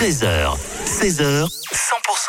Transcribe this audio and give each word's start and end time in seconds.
13h, 0.00 0.56
16h, 0.86 1.44
100% 1.44 1.46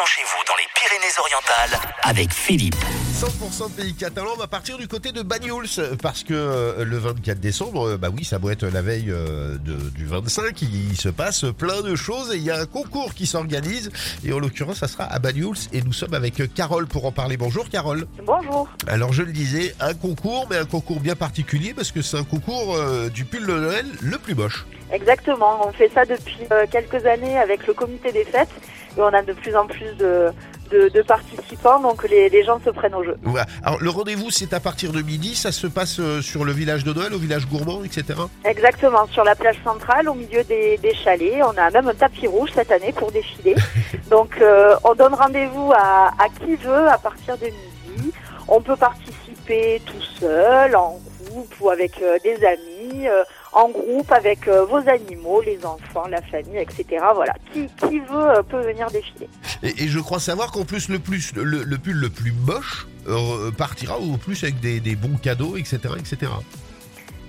chez 0.05 0.21
vous 0.23 0.43
dans 0.45 0.55
les 0.57 0.67
Pyrénées-Orientales 0.75 1.79
avec 2.03 2.33
Philippe. 2.33 2.75
100% 3.17 3.71
pays 3.71 3.93
catalan, 3.93 4.31
on 4.35 4.37
va 4.37 4.47
partir 4.47 4.77
du 4.77 4.89
côté 4.89 5.13
de 5.13 5.21
Banyuls 5.21 5.69
parce 6.01 6.23
que 6.23 6.33
euh, 6.33 6.83
le 6.83 6.97
24 6.97 7.39
décembre, 7.39 7.91
euh, 7.91 7.97
bah 7.97 8.09
oui, 8.13 8.25
ça 8.25 8.39
doit 8.39 8.51
être 8.51 8.65
la 8.67 8.81
veille 8.81 9.09
euh, 9.09 9.57
de- 9.57 9.89
du 9.91 10.05
25, 10.05 10.61
il 10.63 10.97
se 10.97 11.07
passe 11.07 11.45
plein 11.57 11.81
de 11.81 11.95
choses 11.95 12.33
et 12.33 12.37
il 12.37 12.43
y 12.43 12.51
a 12.51 12.59
un 12.59 12.65
concours 12.65 13.13
qui 13.13 13.25
s'organise 13.25 13.89
et 14.25 14.33
en 14.33 14.39
l'occurrence, 14.39 14.79
ça 14.79 14.89
sera 14.89 15.05
à 15.05 15.19
Banyuls 15.19 15.55
et 15.71 15.81
nous 15.81 15.93
sommes 15.93 16.13
avec 16.13 16.53
Carole 16.53 16.87
pour 16.87 17.05
en 17.05 17.13
parler. 17.13 17.37
Bonjour 17.37 17.69
Carole. 17.69 18.05
Bonjour. 18.25 18.67
Alors 18.87 19.13
je 19.13 19.23
le 19.23 19.31
disais, 19.31 19.73
un 19.79 19.93
concours, 19.93 20.45
mais 20.49 20.57
un 20.57 20.65
concours 20.65 20.99
bien 20.99 21.15
particulier 21.15 21.73
parce 21.73 21.91
que 21.93 22.01
c'est 22.01 22.17
un 22.17 22.25
concours 22.25 22.77
du 23.13 23.23
pull 23.23 23.45
de 23.47 23.53
Noël 23.53 23.85
le 24.01 24.17
plus 24.17 24.35
moche. 24.35 24.65
Exactement. 24.91 25.67
On 25.67 25.71
fait 25.71 25.89
ça 25.93 26.05
depuis 26.05 26.39
euh, 26.51 26.65
quelques 26.71 27.05
années 27.05 27.37
avec 27.37 27.65
le 27.67 27.73
comité 27.73 28.11
des 28.11 28.25
fêtes 28.25 28.49
et 28.97 29.01
on 29.01 29.07
a 29.07 29.21
de 29.21 29.33
plus 29.33 29.55
en 29.55 29.65
plus 29.67 29.93
de, 29.97 30.31
de, 30.69 30.89
de 30.89 31.01
participants, 31.01 31.79
donc 31.79 32.03
les, 32.09 32.27
les 32.29 32.43
gens 32.43 32.59
se 32.63 32.69
prennent 32.69 32.95
au 32.95 33.03
jeu. 33.03 33.15
Alors 33.63 33.79
le 33.81 33.89
rendez-vous, 33.89 34.29
c'est 34.31 34.53
à 34.53 34.59
partir 34.59 34.91
de 34.91 35.01
midi, 35.01 35.35
ça 35.35 35.51
se 35.53 35.67
passe 35.67 35.99
euh, 35.99 36.21
sur 36.21 36.43
le 36.43 36.51
village 36.51 36.83
de 36.83 36.91
Noël, 36.93 37.13
au 37.13 37.17
village 37.17 37.47
gourmand, 37.47 37.83
etc. 37.85 38.03
Exactement. 38.43 39.07
Sur 39.07 39.23
la 39.23 39.35
plage 39.35 39.57
centrale, 39.63 40.09
au 40.09 40.13
milieu 40.13 40.43
des, 40.43 40.77
des 40.77 40.93
chalets, 40.93 41.41
on 41.43 41.57
a 41.57 41.69
même 41.69 41.87
un 41.87 41.93
tapis 41.93 42.27
rouge 42.27 42.49
cette 42.53 42.71
année 42.71 42.91
pour 42.91 43.11
défiler. 43.13 43.55
donc 44.09 44.37
euh, 44.41 44.75
on 44.83 44.93
donne 44.93 45.13
rendez-vous 45.13 45.71
à, 45.73 46.11
à 46.19 46.27
qui 46.39 46.55
veut 46.57 46.87
à 46.89 46.97
partir 46.97 47.37
de 47.37 47.45
midi. 47.45 48.11
On 48.49 48.59
peut 48.61 48.75
participer 48.75 49.81
tout 49.85 50.01
seul, 50.19 50.75
en 50.75 50.99
groupe 51.29 51.53
ou 51.61 51.69
avec 51.69 52.01
euh, 52.01 52.17
des 52.23 52.35
amis. 52.45 53.07
euh, 53.07 53.23
en 53.53 53.69
groupe 53.69 54.11
avec 54.11 54.47
euh, 54.47 54.65
vos 54.65 54.77
animaux, 54.89 55.41
les 55.41 55.65
enfants, 55.65 56.07
la 56.09 56.21
famille, 56.21 56.57
etc. 56.57 56.85
Voilà, 57.13 57.33
qui, 57.53 57.67
qui 57.87 57.99
veut 57.99 58.29
euh, 58.29 58.43
peut 58.43 58.61
venir 58.61 58.89
défiler. 58.91 59.29
Et, 59.63 59.83
et 59.83 59.87
je 59.87 59.99
crois 59.99 60.19
savoir 60.19 60.51
qu'en 60.51 60.65
plus 60.65 60.89
le 60.89 60.99
plus 60.99 61.33
le, 61.35 61.63
le 61.63 61.77
pull 61.77 61.97
le 61.97 62.09
plus 62.09 62.31
moche 62.31 62.87
euh, 63.07 63.51
partira 63.51 63.99
au 63.99 64.17
plus 64.17 64.43
avec 64.43 64.59
des, 64.59 64.79
des 64.79 64.95
bons 64.95 65.17
cadeaux, 65.17 65.57
etc., 65.57 65.79
etc. 65.97 66.31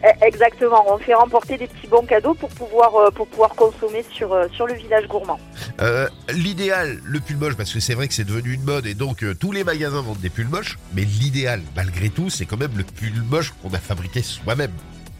Eh, 0.04 0.24
Exactement, 0.26 0.84
on 0.92 0.98
fait 0.98 1.14
remporter 1.14 1.56
des 1.58 1.68
petits 1.68 1.86
bons 1.86 2.04
cadeaux 2.04 2.34
pour 2.34 2.48
pouvoir 2.50 3.12
pour 3.12 3.26
pouvoir 3.28 3.54
consommer 3.54 4.04
sur 4.12 4.36
sur 4.52 4.66
le 4.66 4.74
village 4.74 5.06
gourmand. 5.06 5.38
Euh, 5.80 6.08
l'idéal, 6.32 6.98
le 7.04 7.20
pull 7.20 7.36
moche, 7.36 7.54
parce 7.56 7.72
que 7.72 7.80
c'est 7.80 7.94
vrai 7.94 8.08
que 8.08 8.14
c'est 8.14 8.24
devenu 8.24 8.52
une 8.52 8.64
mode 8.64 8.86
et 8.86 8.94
donc 8.94 9.22
euh, 9.22 9.34
tous 9.34 9.52
les 9.52 9.64
magasins 9.64 10.00
vendent 10.02 10.20
des 10.20 10.30
pulls 10.30 10.48
moches, 10.48 10.78
mais 10.92 11.02
l'idéal, 11.02 11.62
malgré 11.76 12.10
tout, 12.10 12.30
c'est 12.30 12.46
quand 12.46 12.56
même 12.58 12.76
le 12.76 12.84
pull 12.84 13.12
moche 13.30 13.52
qu'on 13.62 13.72
a 13.74 13.78
fabriqué 13.78 14.22
soi-même. 14.22 14.72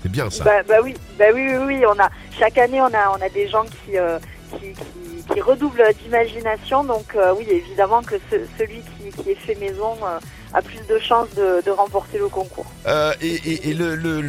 C'est 0.03 0.11
bien 0.11 0.29
ça. 0.31 0.45
Bah, 0.45 0.63
bah 0.69 0.75
oui, 0.83 0.95
bah 1.19 1.27
oui, 1.35 1.43
oui, 1.51 1.65
oui, 1.67 1.85
on 1.87 1.99
a 2.03 2.11
chaque 2.39 2.59
année 2.59 2.81
on 2.81 2.87
a 2.93 3.11
on 3.17 3.23
a 3.23 3.29
des 3.29 3.49
gens 3.49 3.65
qui 3.65 3.97
euh, 3.97 4.19
qui, 4.51 4.73
qui, 4.73 5.33
qui 5.35 5.41
redoublent 5.41 5.83
d'imagination, 6.03 6.85
donc 6.85 7.15
euh, 7.15 7.33
oui 7.39 7.47
évidemment 7.51 8.03
que 8.03 8.17
ce- 8.31 8.37
celui 8.59 8.81
qui, 8.81 9.23
qui 9.23 9.31
est 9.31 9.35
fait 9.37 9.55
maison 9.55 9.95
euh, 10.05 10.19
a 10.55 10.61
plus 10.61 10.81
de 10.87 10.99
chances 10.99 11.31
de, 11.35 11.63
de 11.65 11.71
remporter 11.71 12.19
le 12.19 12.29
concours. 12.29 12.67
Et 13.23 13.27
et- 13.29 13.71
et 13.71 13.75
le, 13.75 13.95
le, 13.95 14.21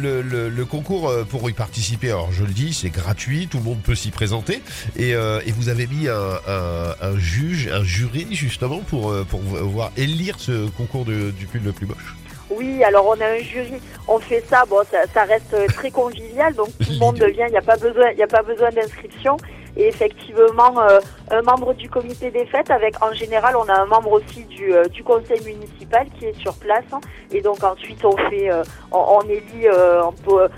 le, 0.48 0.64
concours 0.64 1.12
pour 1.28 1.50
y 1.50 1.52
participer, 1.52 2.08
alors 2.10 2.32
je 2.32 2.44
le 2.44 2.52
dis, 2.52 2.72
c'est 2.72 2.88
gratuit, 2.88 3.46
tout 3.48 3.58
le 3.58 3.64
monde 3.64 3.82
peut 3.82 3.94
s'y 3.94 4.10
présenter. 4.10 4.62
Et, 4.96 5.10
et 5.10 5.52
vous 5.52 5.68
avez 5.68 5.86
mis 5.86 6.08
un, 6.08 6.38
un, 6.48 6.94
un 7.02 7.18
juge, 7.18 7.68
un 7.70 7.82
jury 7.84 8.26
justement 8.30 8.78
pour, 8.78 9.14
pour 9.26 9.40
voir 9.40 9.90
élire 9.98 10.36
ce 10.38 10.66
concours 10.70 11.04
de, 11.04 11.30
du 11.32 11.46
pull 11.46 11.62
le 11.62 11.72
plus 11.72 11.86
moche. 11.86 12.14
Oui, 12.50 12.84
alors 12.84 13.06
on 13.06 13.20
a 13.20 13.26
un 13.26 13.38
jury, 13.38 13.80
on 14.06 14.18
fait 14.18 14.44
ça, 14.48 14.64
bon, 14.68 14.82
ça, 14.90 14.98
ça 15.12 15.22
reste 15.24 15.54
très 15.74 15.90
convivial, 15.90 16.54
donc 16.54 16.68
tout 16.78 16.90
le 16.90 16.98
monde 16.98 17.16
vient, 17.16 17.46
il 17.46 17.52
n'y 17.52 17.56
a 17.56 17.62
pas 17.62 17.76
besoin, 17.76 18.06
a 18.22 18.26
pas 18.26 18.42
besoin 18.42 18.70
d'inscription. 18.70 19.36
Et 19.76 19.88
effectivement, 19.88 20.80
euh, 20.88 21.00
un 21.32 21.42
membre 21.42 21.74
du 21.74 21.90
comité 21.90 22.30
des 22.30 22.46
fêtes, 22.46 22.70
avec 22.70 22.94
en 23.02 23.12
général, 23.12 23.56
on 23.56 23.68
a 23.68 23.80
un 23.80 23.86
membre 23.86 24.12
aussi 24.12 24.44
du, 24.44 24.72
euh, 24.72 24.84
du 24.84 25.02
conseil 25.02 25.40
municipal 25.44 26.06
qui 26.16 26.26
est 26.26 26.38
sur 26.38 26.54
place. 26.54 26.84
hein. 26.92 27.00
et 27.32 27.40
donc 27.40 27.64
ensuite, 27.64 28.04
on 28.04 28.16
fait, 28.16 28.52
euh, 28.52 28.62
on, 28.92 28.98
on 29.18 29.22
élit, 29.28 29.66
euh, 29.66 30.04
on 30.04 30.12
peut, 30.12 30.42
euh, 30.42 30.48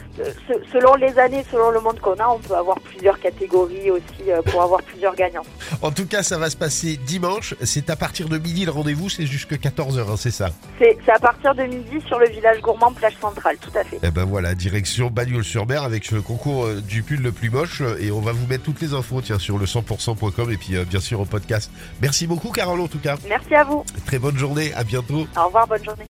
se- 0.47 0.71
selon 0.71 0.97
les 0.97 1.19
années, 1.19 1.43
selon 1.51 1.71
le 1.71 1.81
monde 1.81 1.99
qu'on 2.01 2.17
a, 2.17 2.29
on 2.29 2.39
peut 2.41 2.55
avoir 2.57 2.79
plusieurs 2.81 3.19
catégories 3.19 3.91
aussi 3.91 4.31
euh, 4.31 4.43
pour 4.43 4.61
avoir 4.63 4.83
plusieurs 4.83 5.15
gagnants. 5.15 5.45
En 5.83 5.91
tout 5.91 6.07
cas, 6.07 6.23
ça 6.23 6.39
va 6.39 6.51
se 6.51 6.57
passer 6.57 6.97
dimanche. 6.97 7.55
C'est 7.63 7.91
à 7.91 7.97
partir 7.97 8.29
de 8.29 8.39
midi 8.39 8.65
le 8.65 8.71
rendez-vous, 8.71 9.09
c'est 9.09 9.27
jusque 9.27 9.53
14h, 9.55 10.01
hein, 10.11 10.15
c'est 10.17 10.31
ça. 10.31 10.51
C'est 10.79 10.97
à 11.11 11.19
partir 11.19 11.55
de 11.55 11.63
midi 11.65 12.01
sur 12.07 12.19
le 12.19 12.29
village 12.29 12.61
gourmand 12.61 12.93
plage 12.93 13.15
centrale, 13.21 13.57
tout 13.61 13.71
à 13.79 13.85
fait. 13.85 13.99
Et 14.03 14.11
ben 14.11 14.25
voilà, 14.25 14.55
direction 14.55 15.09
Bagnols-sur-Mer 15.11 15.83
avec 15.83 16.05
ce 16.05 16.17
concours 16.17 16.65
euh, 16.67 16.81
du 16.81 17.03
pull 17.03 17.21
le 17.23 17.33
plus 17.33 17.51
moche. 17.51 17.81
euh, 17.81 17.97
Et 18.01 18.11
on 18.11 18.21
va 18.21 18.33
vous 18.33 18.47
mettre 18.47 18.65
toutes 18.65 18.81
les 18.81 18.95
infos 18.95 19.21
tiens, 19.23 19.39
sur 19.39 19.59
le 19.59 19.67
100%.com 19.67 20.51
et 20.53 20.57
puis 20.57 20.77
euh, 20.77 20.85
bien 20.85 21.01
sûr 21.01 21.21
au 21.21 21.25
podcast. 21.25 21.71
Merci 22.03 22.27
beaucoup 22.27 22.51
Carole 22.51 22.81
en 22.81 22.89
tout 22.89 22.99
cas. 22.99 23.17
Merci 23.29 23.55
à 23.55 23.65
vous. 23.65 23.85
Très 24.07 24.19
bonne 24.19 24.37
journée, 24.37 24.73
à 24.75 24.85
bientôt. 24.85 25.27
Au 25.37 25.47
revoir, 25.47 25.67
bonne 25.67 25.85
journée. 25.85 26.05